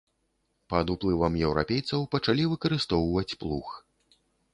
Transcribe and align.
Пад 0.73 0.91
уплывам 0.93 1.33
еўрапейцаў 1.47 2.07
пачалі 2.15 2.47
выкарыстоўваць 2.53 3.37
плуг. 3.45 3.67